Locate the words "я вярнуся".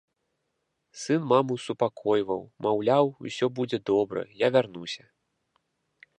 4.45-5.03